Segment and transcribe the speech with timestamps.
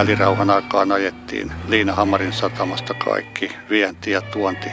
[0.00, 4.68] välirauhan aikaan ajettiin Liinahamarin satamasta kaikki vienti ja tuonti.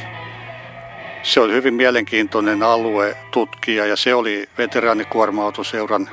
[1.24, 6.10] Se oli hyvin mielenkiintoinen alue tutkia ja se oli veteraanikuorma-autoseuran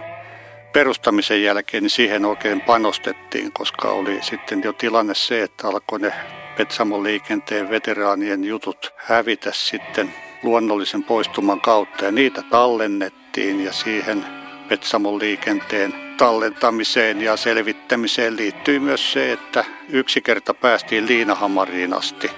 [0.72, 6.12] perustamisen jälkeen, niin siihen oikein panostettiin, koska oli sitten jo tilanne se, että alkoi ne
[6.56, 14.24] Petsamon liikenteen veteraanien jutut hävitä sitten luonnollisen poistuman kautta ja niitä tallennettiin ja siihen
[14.68, 22.30] Petsamon liikenteen tallentamiseen ja selvittämiseen liittyy myös se, että yksi kerta päästiin Liinahamariin asti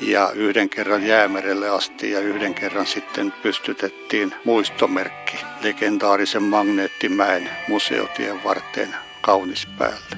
[0.00, 8.94] ja yhden kerran jäämerelle asti ja yhden kerran sitten pystytettiin muistomerkki legendaarisen Magneettimäen museotien varteen
[9.20, 10.16] kaunis päälle.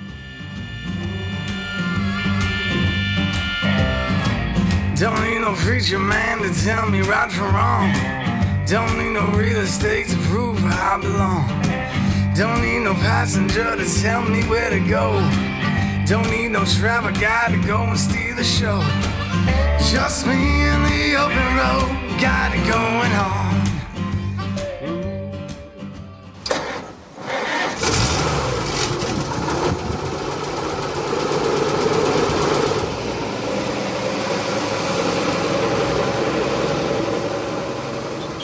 [5.00, 7.92] Don't need no preacher man to tell me right from wrong.
[8.70, 11.63] Don't need no real estate to prove I belong.
[12.34, 15.12] Don't need no passenger to tell me where to go.
[16.04, 18.80] Don't need no travel guide to go and steal the show.
[19.92, 23.43] Just me in the open road, got it going on.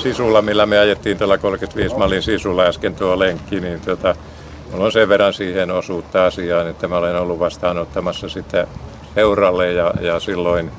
[0.00, 4.14] Sisulla, millä me ajettiin tuolla 35 mallin sisulla äsken tuo lenkki, niin tota,
[4.72, 8.66] mulla on sen verran siihen osuutta asiaan, että mä olen ollut vastaanottamassa sitä
[9.14, 10.70] seuralle ja, ja silloin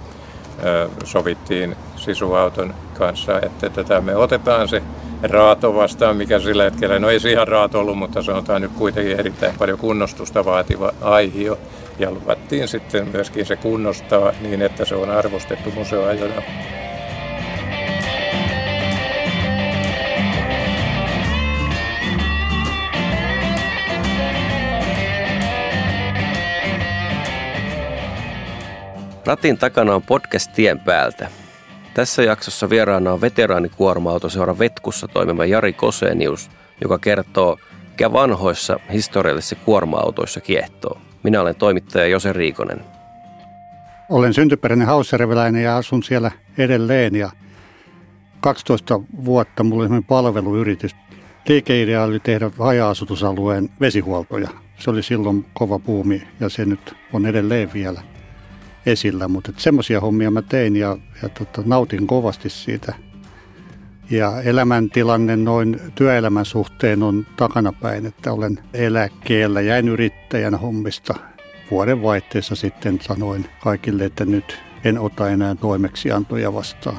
[0.65, 4.83] ö, sovittiin sisuauton kanssa, että tätä me otetaan se
[5.23, 9.19] raato vastaan, mikä sillä hetkellä, no ei se ihan raato ollut, mutta sanotaan nyt kuitenkin
[9.19, 11.59] erittäin paljon kunnostusta vaativa aihio.
[11.99, 16.41] Ja luvattiin sitten myöskin se kunnostaa niin, että se on arvostettu museoajona.
[29.25, 31.29] Ratin takana on podcast Tien päältä.
[31.93, 36.49] Tässä jaksossa vieraana on veteraanikuorma-autoseura Vetkussa toimiva Jari Kosenius,
[36.81, 37.57] joka kertoo,
[37.89, 40.97] mikä vanhoissa historiallisissa kuorma-autoissa kiehtoo.
[41.23, 42.81] Minä olen toimittaja Jose Riikonen.
[44.09, 47.31] Olen syntyperäinen hausjärveläinen ja asun siellä edelleen ja
[48.39, 50.95] 12 vuotta mulla oli palveluyritys.
[51.47, 54.49] Liikeidea oli tehdä haja-asutusalueen vesihuoltoja.
[54.79, 58.01] Se oli silloin kova puumi ja se nyt on edelleen vielä
[58.85, 62.93] esillä, mutta semmoisia hommia mä tein ja, ja tota, nautin kovasti siitä.
[64.09, 71.13] Ja elämäntilanne noin työelämän suhteen on takanapäin, että olen eläkkeellä, jäin yrittäjän hommista.
[71.71, 76.97] Vuoden vaihteessa sitten sanoin kaikille, että nyt en ota enää toimeksiantoja vastaan.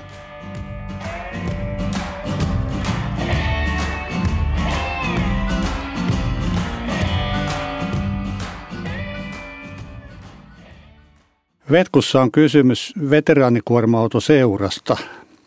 [11.70, 14.96] Vetkussa on kysymys veteraanikuorma-autoseurasta,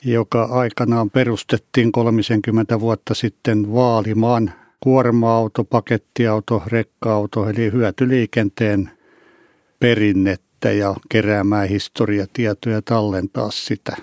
[0.06, 8.90] joka aikanaan perustettiin 30 vuotta sitten vaalimaan kuorma-auto, pakettiauto, rekka-auto eli hyötyliikenteen
[9.80, 13.96] perinnettä ja keräämään historiatietoja tallentaa sitä.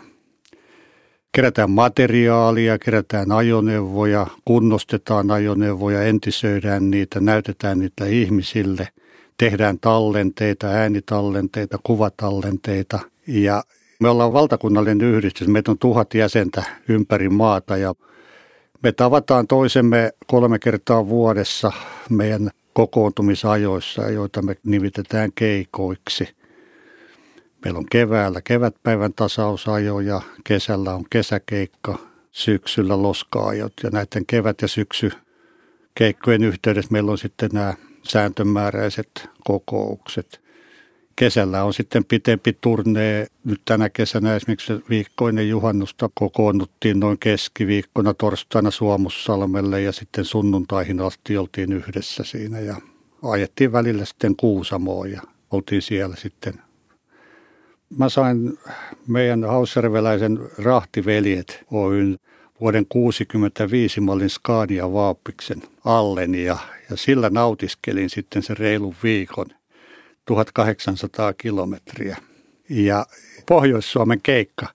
[1.33, 8.89] Kerätään materiaalia, kerätään ajoneuvoja, kunnostetaan ajoneuvoja, entisöidään niitä, näytetään niitä ihmisille–
[9.39, 13.65] tehdään tallenteita, äänitallenteita, kuvatallenteita ja
[14.01, 17.95] me ollaan valtakunnallinen yhdistys, meitä on tuhat jäsentä ympäri maata ja
[18.83, 21.73] me tavataan toisemme kolme kertaa vuodessa
[22.11, 26.29] meidän kokoontumisajoissa, joita me nimitetään keikoiksi.
[27.65, 31.99] Meillä on keväällä kevätpäivän tasausajo ja kesällä on kesäkeikka,
[32.31, 40.41] syksyllä loskaajot ja näiden kevät- ja syksykeikkojen yhteydessä meillä on sitten nämä sääntömääräiset kokoukset.
[41.17, 43.27] Kesällä on sitten pitempi turnee.
[43.45, 51.37] Nyt tänä kesänä esimerkiksi viikkoinen juhannusta kokoonnuttiin noin keskiviikkona torstaina Suomussalmelle ja sitten sunnuntaihin asti
[51.37, 52.77] oltiin yhdessä siinä ja
[53.23, 56.55] ajettiin välillä sitten Kuusamoon ja oltiin siellä sitten.
[57.99, 58.59] Mä sain
[59.07, 62.17] meidän hausserveläisen Rahtiveljet Oyn
[62.63, 66.57] vuoden 65 mallin Scania Vaapiksen alleni ja,
[66.91, 69.47] ja sillä nautiskelin sitten se reilun viikon,
[70.25, 72.17] 1800 kilometriä.
[72.69, 73.07] Ja
[73.49, 74.67] Pohjois-Suomen keikka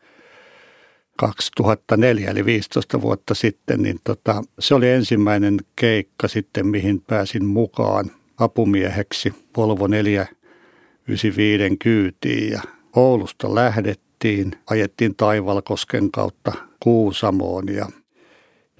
[1.17, 8.11] 2004 eli 15 vuotta sitten, niin tota, se oli ensimmäinen keikka sitten, mihin pääsin mukaan
[8.37, 12.61] apumieheksi Volvo 495 kyytiin ja
[12.95, 17.85] Oulusta lähdettiin, ajettiin Taivalkosken kautta Kuusamoon ja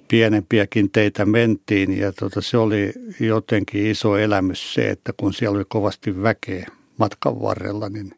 [0.08, 1.98] pienempiäkin teitä mentiin.
[1.98, 6.66] Ja tota, se oli jotenkin iso elämys se, että kun siellä oli kovasti väkeä
[6.98, 8.14] matkan varrella, niin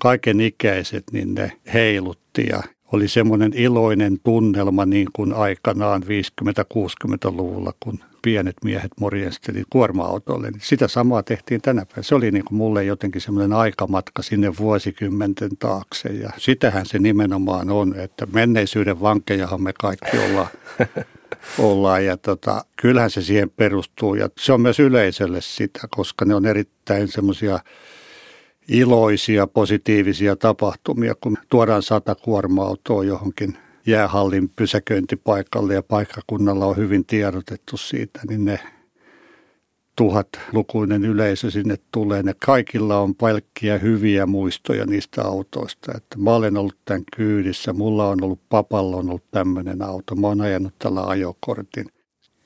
[0.00, 2.62] kaiken ikäiset, niin ne heilutti ja
[2.94, 10.50] oli semmoinen iloinen tunnelma niin kuin aikanaan 50-60-luvulla, kun pienet miehet morjesteli kuorma-autolle.
[10.50, 12.02] Niin sitä samaa tehtiin tänä päivänä.
[12.02, 16.08] Se oli niin kuin mulle jotenkin semmoinen aikamatka sinne vuosikymmenten taakse.
[16.08, 20.48] Ja sitähän se nimenomaan on, että menneisyyden vankejahan me kaikki ollaan.
[21.58, 26.34] ollaan ja tota, kyllähän se siihen perustuu ja se on myös yleisölle sitä, koska ne
[26.34, 27.58] on erittäin semmoisia
[28.68, 33.56] iloisia, positiivisia tapahtumia, kun tuodaan sata kuorma-autoa johonkin
[33.86, 38.60] jäähallin pysäköintipaikalle ja paikkakunnalla on hyvin tiedotettu siitä, niin ne
[39.96, 42.22] tuhat lukuinen yleisö sinne tulee.
[42.22, 45.92] Ne kaikilla on pelkkiä hyviä muistoja niistä autoista.
[45.96, 50.14] Että mä olen ollut tämän kyydissä, mulla on ollut papalla on ollut tämmöinen auto.
[50.14, 51.86] Mä oon ajanut tällä ajokortin.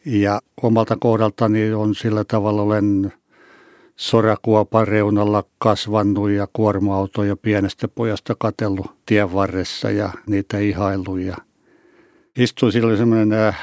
[0.04, 3.12] Ja omalta kohdaltani on sillä tavalla, olen
[3.98, 11.20] sorakuopan reunalla kasvannut ja kuorma-autoja pienestä pojasta katellut tien varressa ja niitä ihaillut.
[11.20, 11.36] Ja
[12.36, 13.60] istuin silloin semmoinen äh,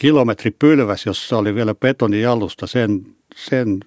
[0.00, 2.66] kilometripylväs, jossa oli vielä betonijalusta.
[2.66, 3.80] Sen, sen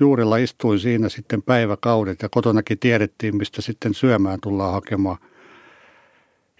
[0.00, 5.18] juurella istuin siinä sitten päiväkaudet ja kotonakin tiedettiin, mistä sitten syömään tullaan hakemaan.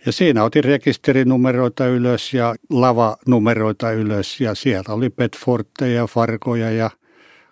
[0.07, 6.91] Ja siinä otin rekisterinumeroita ylös ja lavanumeroita ylös ja siellä oli Bedfortteja, Fargoja ja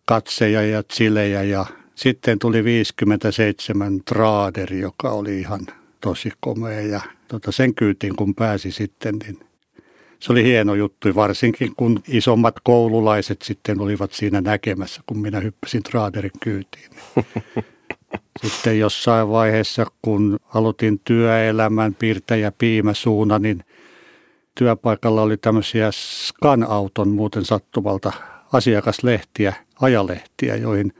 [0.08, 5.60] katseja ja chilejä ja sitten tuli 57 Trader, joka oli ihan
[6.00, 9.38] tosi komea ja tota sen kyytiin kun pääsi sitten, niin
[10.19, 15.82] se oli hieno juttu, varsinkin kun isommat koululaiset sitten olivat siinä näkemässä, kun minä hyppäsin
[15.82, 16.90] Traderin kyytiin.
[18.46, 23.64] Sitten jossain vaiheessa, kun aloitin työelämän piirtäjä piimäsuuna, niin
[24.54, 28.12] työpaikalla oli tämmöisiä scan-auton muuten sattumalta
[28.53, 30.93] asiakaslehtiä, ajalehtiä, joihin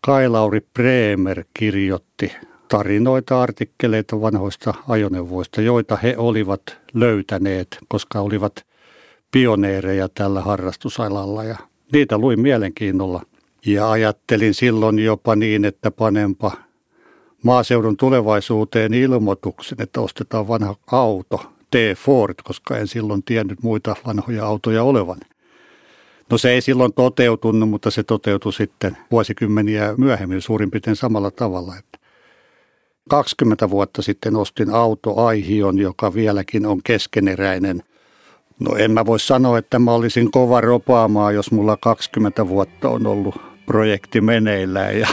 [0.00, 2.32] Kai Lauri Bremer kirjoitti
[2.68, 6.62] tarinoita, artikkeleita vanhoista ajoneuvoista, joita he olivat
[6.94, 8.66] löytäneet, koska olivat
[9.30, 11.56] pioneereja tällä harrastusalalla ja
[11.92, 13.22] niitä luin mielenkiinnolla.
[13.66, 16.52] Ja ajattelin silloin jopa niin, että panempa
[17.42, 24.46] maaseudun tulevaisuuteen ilmoituksen, että ostetaan vanha auto, T Ford, koska en silloin tiennyt muita vanhoja
[24.46, 25.18] autoja olevan.
[26.30, 31.76] No se ei silloin toteutunut, mutta se toteutui sitten vuosikymmeniä myöhemmin suurin piirtein samalla tavalla.
[31.76, 31.98] Että
[33.08, 37.82] 20 vuotta sitten ostin auto Aihion, joka vieläkin on keskeneräinen.
[38.60, 43.06] No en mä voi sanoa, että mä olisin kova ropaamaan, jos mulla 20 vuotta on
[43.06, 43.34] ollut
[43.66, 45.08] projekti meneillään ja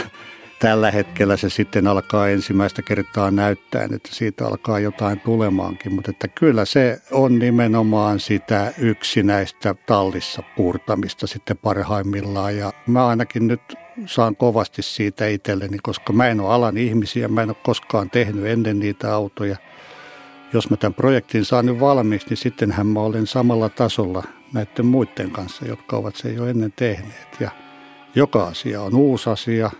[0.62, 5.94] tällä hetkellä se sitten alkaa ensimmäistä kertaa näyttää, että siitä alkaa jotain tulemaankin.
[5.94, 12.56] Mutta että kyllä se on nimenomaan sitä yksinäistä tallissa puurtamista sitten parhaimmillaan.
[12.56, 13.60] Ja mä ainakin nyt
[14.06, 18.46] saan kovasti siitä itselleni, koska mä en ole alan ihmisiä, mä en ole koskaan tehnyt
[18.46, 19.56] ennen niitä autoja.
[20.52, 25.30] Jos mä tämän projektin saan nyt valmiiksi, niin sittenhän mä olen samalla tasolla näiden muiden
[25.30, 27.28] kanssa, jotka ovat se jo ennen tehneet.
[27.40, 27.50] Ja
[28.14, 29.70] joka asia on uusi asia,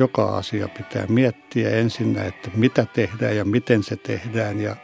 [0.00, 4.60] joka asia pitää miettiä ensin, että mitä tehdään ja miten se tehdään.
[4.60, 4.76] Ja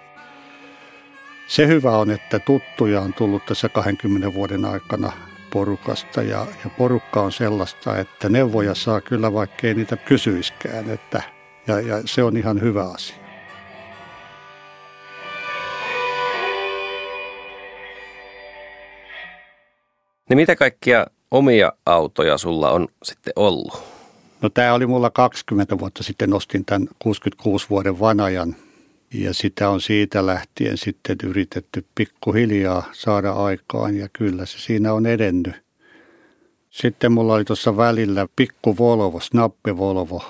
[1.46, 5.12] se hyvä on, että tuttuja on tullut tässä 20 vuoden aikana
[5.52, 11.22] porukasta ja, ja porukka on sellaista, että neuvoja saa kyllä vaikkei niitä kysyiskään, että,
[11.66, 13.16] ja, ja se on ihan hyvä asia.
[20.28, 23.95] Niin mitä kaikkia omia autoja sulla on sitten ollut?
[24.42, 28.56] No tämä oli mulla 20 vuotta sitten, nostin tämän 66 vuoden vanajan.
[29.14, 33.96] Ja sitä on siitä lähtien sitten yritetty pikkuhiljaa saada aikaan.
[33.96, 35.54] Ja kyllä se siinä on edennyt.
[36.70, 40.22] Sitten mulla oli tuossa välillä pikku Volvo, Snappe Volvo,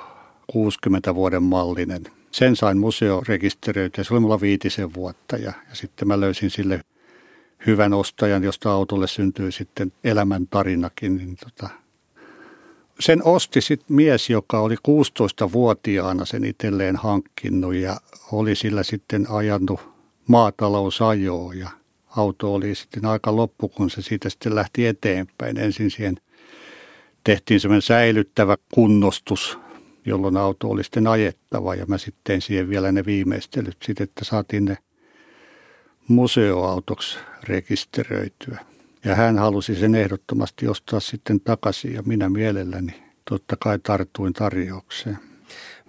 [0.47, 2.03] 60 vuoden mallinen.
[2.31, 5.37] Sen sain museorekisteröityä, se oli mulla viitisen vuotta.
[5.37, 6.81] Ja, ja sitten mä löysin sille
[7.67, 11.69] hyvän ostajan, josta autolle syntyi sitten elämän tarinakin, niin tota,
[13.01, 17.97] sen osti sitten mies, joka oli 16-vuotiaana sen itselleen hankkinut ja
[18.33, 19.81] oli sillä sitten ajanut
[20.29, 21.71] maatalousajoa ja
[22.17, 25.59] auto oli sitten aika loppu, kun se siitä sitten lähti eteenpäin.
[25.59, 26.17] Ensin siihen
[27.25, 29.59] tehtiin semmoinen säilyttävä kunnostus,
[30.05, 34.65] jolloin auto oli sitten ajettava ja mä sitten siihen vielä ne viimeistelyt sitten, että saatiin
[34.65, 34.79] ne
[36.09, 38.76] museoautoksi rekisteröityä.
[39.07, 45.19] Ja hän halusi sen ehdottomasti ostaa sitten takaisin ja minä mielelläni totta kai tartuin tarjoukseen.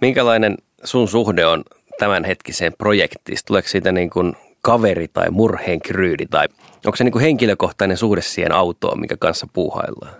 [0.00, 1.64] Minkälainen sun suhde on
[1.98, 3.38] tämänhetkiseen projektiin?
[3.46, 6.48] Tuleeko siitä niin kuin kaveri tai murheenkryydi tai
[6.86, 10.16] onko se niin kuin henkilökohtainen suhde siihen autoon, minkä kanssa puuhaillaan?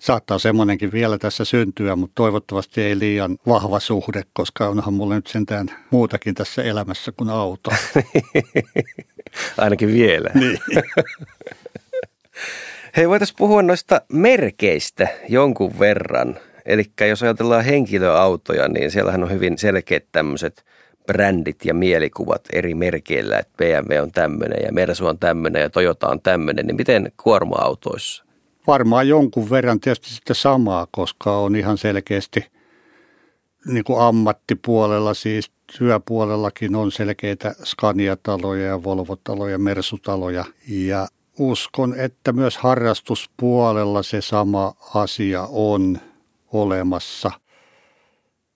[0.00, 5.26] Saattaa semmoinenkin vielä tässä syntyä, mutta toivottavasti ei liian vahva suhde, koska onhan mulle nyt
[5.26, 7.70] sentään muutakin tässä elämässä kuin auto.
[9.58, 10.30] Ainakin vielä.
[10.34, 10.58] Niin.
[12.96, 16.38] Hei, voitaisiin puhua noista merkeistä jonkun verran.
[16.64, 20.64] Eli jos ajatellaan henkilöautoja, niin siellähän on hyvin selkeät tämmöiset
[21.06, 26.08] brändit ja mielikuvat eri merkeillä, että BMW on tämmöinen ja Mersu on tämmöinen ja Toyota
[26.08, 28.24] on tämmöinen, niin miten kuorma-autoissa?
[28.66, 32.46] Varmaan jonkun verran tietysti sitten samaa, koska on ihan selkeästi
[33.66, 41.08] niin kuin ammattipuolella, siis työpuolellakin on selkeitä Scania-taloja ja Volvo-taloja, Mersu-taloja ja
[41.38, 45.98] uskon, että myös harrastuspuolella se sama asia on
[46.52, 47.30] olemassa,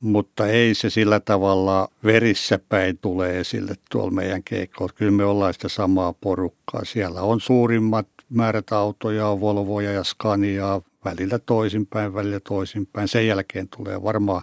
[0.01, 4.95] mutta ei se sillä tavalla verissä päin tule esille tuolla meidän keikkoilla.
[4.95, 6.85] Kyllä me ollaan sitä samaa porukkaa.
[6.85, 13.09] Siellä on suurimmat määrät autoja, Volvoja ja Scaniaa, välillä toisinpäin, välillä toisinpäin.
[13.09, 14.43] Sen jälkeen tulee varmaan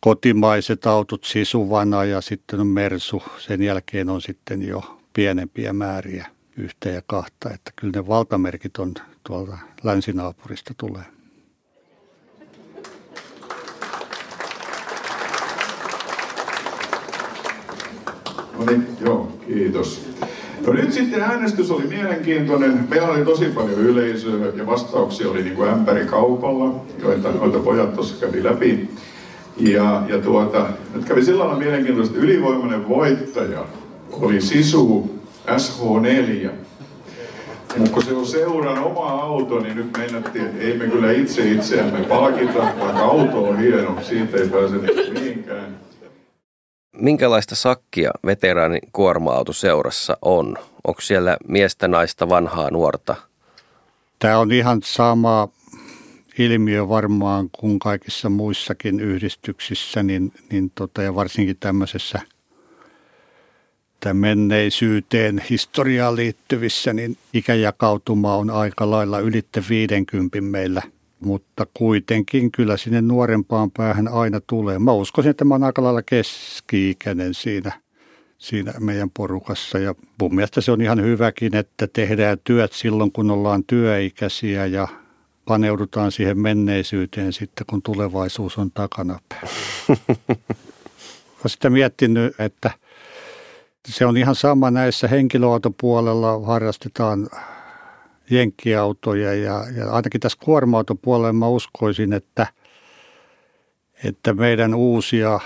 [0.00, 3.22] kotimaiset autot, Sisuvana ja sitten on Mersu.
[3.38, 8.94] Sen jälkeen on sitten jo pienempiä määriä yhtä ja kahta, että kyllä ne valtamerkit on
[9.26, 11.02] tuolta länsinaapurista tulee.
[18.58, 20.06] No niin, joo, kiitos.
[20.66, 22.86] No nyt sitten äänestys oli mielenkiintoinen.
[22.90, 27.94] Meillä oli tosi paljon yleisöä ja vastauksia oli niin kuin ämpäri kaupalla, joita, joita pojat
[27.94, 28.90] tuossa kävi läpi.
[29.56, 33.64] Ja, ja tuota, nyt kävi sillä lailla mielenkiintoista, että ylivoimainen voittaja
[34.10, 35.15] oli Sisu
[35.46, 36.50] SH4.
[37.78, 41.50] Mutta kun se on seuran oma auto, niin nyt meinattiin, että ei me kyllä itse
[41.50, 44.76] itseämme palkita, vaikka auto on hieno, siitä ei pääse
[45.12, 45.80] mihinkään.
[46.96, 50.56] Minkälaista sakkia veteraani kuorma-autoseurassa on?
[50.86, 53.16] Onko siellä miestä, naista, vanhaa, nuorta?
[54.18, 55.48] Tämä on ihan sama
[56.38, 62.20] ilmiö varmaan kuin kaikissa muissakin yhdistyksissä, niin, niin tota, ja varsinkin tämmöisessä–
[63.96, 70.82] että menneisyyteen, historiaan liittyvissä, niin ikäjakautuma on aika lailla ylitte 50 meillä.
[71.20, 74.78] Mutta kuitenkin kyllä sinne nuorempaan päähän aina tulee.
[74.78, 77.72] Mä uskoisin, että mä oon aika lailla keski-ikäinen siinä,
[78.38, 79.78] siinä meidän porukassa.
[79.78, 84.88] Ja mun mielestä se on ihan hyväkin, että tehdään työt silloin, kun ollaan työikäisiä ja
[85.44, 89.18] paneudutaan siihen menneisyyteen sitten, kun tulevaisuus on takana.
[91.36, 92.70] Olen sitä miettinyt, että–
[93.86, 97.28] se on ihan sama näissä henkilöautopuolella harrastetaan
[98.30, 102.46] jenkkiautoja ja, ja ainakin tässä kuorma-autopuolella mä uskoisin, että,
[104.04, 105.40] että meidän uusia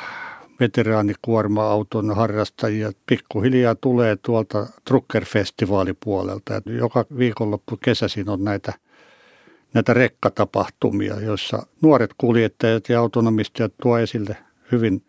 [0.60, 6.62] veteraanikuorma-auton harrastajia pikkuhiljaa tulee tuolta Trucker-festivaalipuolelta.
[6.66, 8.72] Joka viikonloppu kesäisin on näitä,
[9.74, 14.36] näitä rekkatapahtumia, joissa nuoret kuljettajat ja autonomistajat tuo esille
[14.72, 15.04] hyvin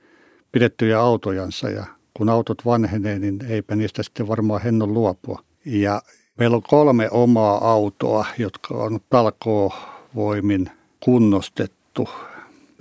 [0.52, 5.44] pidettyjä autojansa ja kun autot vanhenee, niin eipä niistä sitten varmaan hennon luopua.
[5.66, 6.02] Ja
[6.40, 12.10] meillä on kolme omaa autoa, jotka on talkoovoimin kunnostettu.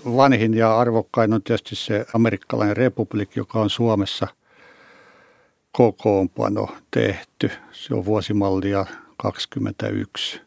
[0.07, 4.27] Vanhin ja arvokkain on tietysti se amerikkalainen republik, joka on Suomessa
[5.73, 7.51] kokoonpano tehty.
[7.73, 10.41] Se on vuosimallia 21.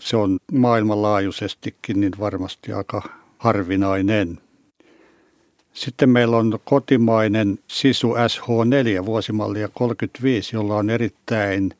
[0.00, 3.02] Se on maailmanlaajuisestikin niin varmasti aika
[3.38, 4.38] harvinainen.
[5.72, 11.74] Sitten meillä on kotimainen Sisu SH4 vuosimallia 35, jolla on erittäin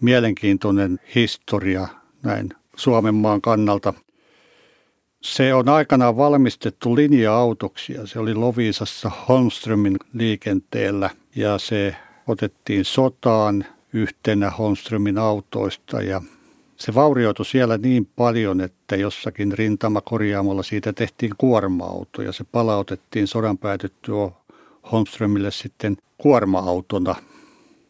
[0.00, 1.88] mielenkiintoinen historia
[2.22, 3.94] näin Suomen maan kannalta.
[5.22, 11.96] Se on aikanaan valmistettu linja-autoksi ja se oli Lovisassa Holmströmin liikenteellä ja se
[12.26, 16.22] otettiin sotaan yhtenä Holmströmin autoista ja
[16.80, 23.58] se vaurioitui siellä niin paljon, että jossakin rintamakorjaamolla siitä tehtiin kuorma-auto ja se palautettiin sodan
[23.58, 24.30] päätyttyä
[24.92, 27.14] Holmströmille sitten kuorma-autona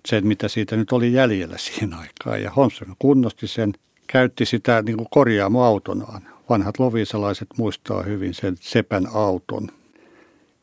[0.08, 2.42] sen, mitä siitä nyt oli jäljellä siihen aikaan.
[2.42, 3.72] Ja Holmström kunnosti sen,
[4.06, 6.22] käytti sitä niin kuin korjaamoautonaan.
[6.48, 9.68] Vanhat lovisalaiset muistaa hyvin sen Sepän auton.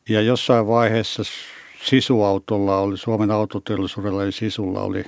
[0.08, 1.22] Ja jossain vaiheessa
[1.84, 5.04] sisuautolla oli, Suomen autoteollisuudella eli sisulla oli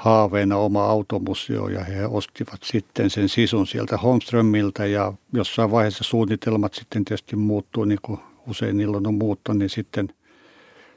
[0.00, 6.74] haaveena oma automuseo ja he ostivat sitten sen sisun sieltä Holmströmiltä ja jossain vaiheessa suunnitelmat
[6.74, 10.08] sitten tietysti muuttuu niin kuin usein niillä on muuttunut, niin sitten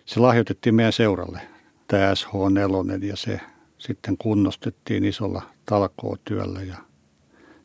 [0.06, 1.42] se lahjoitettiin meidän seuralle,
[1.88, 3.40] tämä SH4 ja se
[3.78, 6.78] sitten kunnostettiin isolla talkootyöllä ja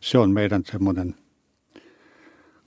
[0.01, 1.15] se on meidän semmoinen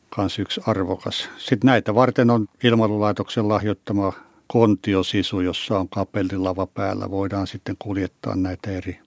[0.10, 1.30] kans yksi arvokas.
[1.38, 4.14] Sitten näitä varten on ilmailulaitoksen lahjoittama
[4.52, 7.12] kontiosisu, jossa on kapellilava päällä.
[7.12, 9.00] Voidaan sitten kuljettaa näitä eri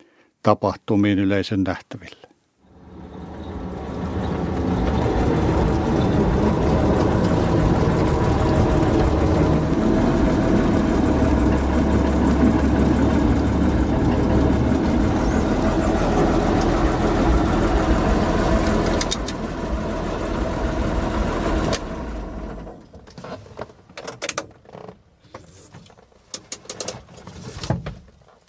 [0.42, 2.33] tapahtumiin yleisön nähtäville.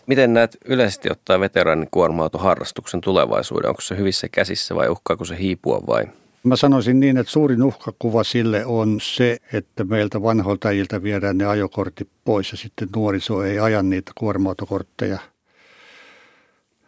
[0.08, 3.70] Miten näet yleisesti ottaen veteraanin kuorma-autoharrastuksen tulevaisuuden?
[3.70, 6.04] Onko se hyvissä käsissä vai uhkaako se hiipua vai?
[6.44, 12.08] Mä sanoisin niin, että suurin uhkakuva sille on se, että meiltä vanhoiltajilta viedään ne ajokortit
[12.26, 15.20] pois ja sitten nuoriso ei aja niitä kuorma-autokortteja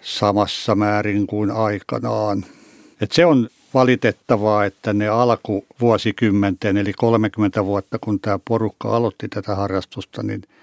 [0.01, 2.45] samassa määrin kuin aikanaan.
[3.01, 9.55] Et se on valitettavaa, että ne alkuvuosikymmenten, eli 30 vuotta, kun tämä porukka aloitti tätä
[9.55, 10.41] harrastusta, niin–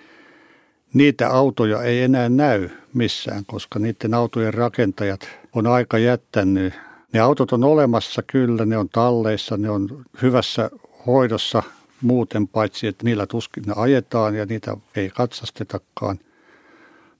[0.94, 6.74] niitä autoja ei enää näy missään, koska niiden autojen rakentajat on aika jättänyt.
[7.12, 10.70] Ne autot on olemassa kyllä, ne on talleissa, ne on hyvässä
[11.06, 11.62] hoidossa
[12.02, 16.18] muuten, paitsi että niillä tuskin ne ajetaan ja niitä ei katsastetakaan.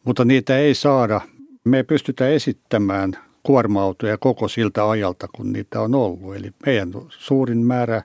[0.04, 1.20] Mutta niitä ei saada.
[1.64, 3.12] Me ei pystytä esittämään
[3.42, 6.36] kuorma-autoja koko siltä ajalta, kun niitä on ollut.
[6.36, 8.02] Eli meidän suurin määrä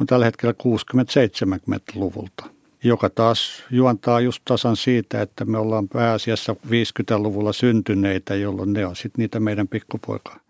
[0.00, 7.52] on tällä hetkellä 60-70-luvulta joka taas juontaa just tasan siitä, että me ollaan pääasiassa 50-luvulla
[7.52, 10.40] syntyneitä, jolloin ne on sitten niitä meidän pikkupoika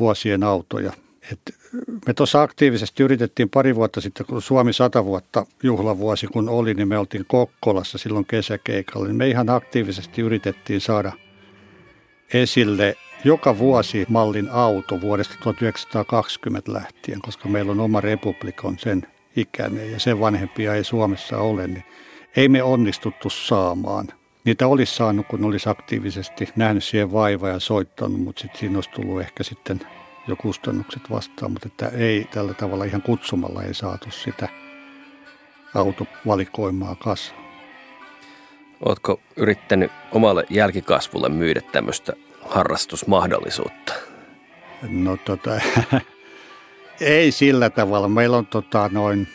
[0.00, 0.92] vuosien autoja.
[1.32, 1.54] Et
[2.06, 6.88] me tuossa aktiivisesti yritettiin pari vuotta sitten, kun Suomi 100 vuotta juhlavuosi kun oli, niin
[6.88, 9.06] me oltiin Kokkolassa silloin kesäkeikalla.
[9.06, 11.12] Niin me ihan aktiivisesti yritettiin saada
[12.34, 19.92] esille joka vuosi mallin auto vuodesta 1920 lähtien, koska meillä on oma republikon sen ikäinen
[19.92, 21.84] ja sen vanhempia ei Suomessa ole, niin
[22.36, 24.08] ei me onnistuttu saamaan.
[24.44, 28.90] Niitä olisi saanut, kun olisi aktiivisesti nähnyt siihen vaivaa ja soittanut, mutta sitten siinä olisi
[28.90, 29.80] tullut ehkä sitten
[30.28, 34.48] jo kustannukset vastaan, mutta että ei tällä tavalla ihan kutsumalla ei saatu sitä
[35.74, 37.42] autovalikoimaa kasvaa.
[38.84, 43.92] Oletko yrittänyt omalle jälkikasvulle myydä tämmöistä harrastusmahdollisuutta?
[44.88, 45.50] No tota,
[47.00, 48.08] Ei sillä tavalla.
[48.08, 49.28] Meillä on tota noin,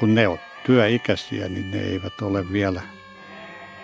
[0.00, 2.82] kun ne on työikäisiä, niin ne eivät ole vielä,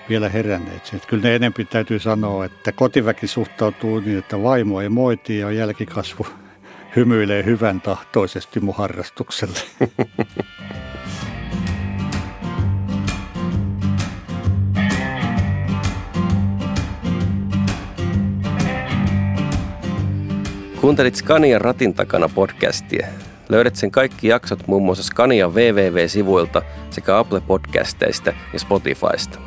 [0.08, 0.90] vielä heränneet.
[0.94, 5.50] Et kyllä ne enemmän täytyy sanoa, että kotiväki suhtautuu niin, että vaimo ei moiti ja
[5.50, 6.26] jälkikasvu
[6.96, 9.58] hymyilee hyvän tahtoisesti mun harrastukselle.
[20.86, 23.06] Kuuntelit Scania ratin takana podcastia.
[23.48, 29.38] Löydät sen kaikki jaksot muun muassa Scania www-sivuilta sekä Apple Podcasteista ja Spotifysta.